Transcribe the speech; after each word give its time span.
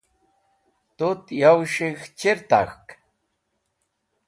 Tut 0.97 1.23
yo 1.41 1.53
s̃hik̃h 1.71 2.05
chir 2.17 2.37
tak̃hk? 2.49 2.87